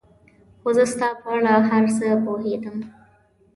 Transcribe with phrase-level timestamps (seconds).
[0.61, 2.77] خو زه ستا په اړه په هر څه پوهېدم.